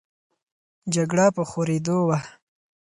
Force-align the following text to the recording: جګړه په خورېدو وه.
جګړه 0.93 1.25
په 1.35 1.43
خورېدو 1.49 1.97
وه. 2.07 2.19